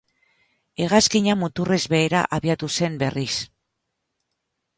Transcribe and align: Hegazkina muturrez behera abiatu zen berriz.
Hegazkina 0.85 1.35
muturrez 1.41 1.79
behera 1.95 2.23
abiatu 2.39 2.71
zen 2.79 2.97
berriz. 3.05 3.31